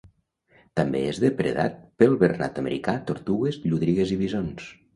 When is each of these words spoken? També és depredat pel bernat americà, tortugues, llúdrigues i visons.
També 0.79 1.01
és 1.09 1.19
depredat 1.23 1.77
pel 2.03 2.17
bernat 2.25 2.59
americà, 2.63 2.97
tortugues, 3.13 3.63
llúdrigues 3.69 4.19
i 4.19 4.21
visons. 4.27 4.71